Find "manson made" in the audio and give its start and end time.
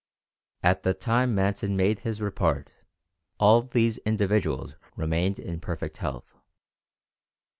1.35-1.99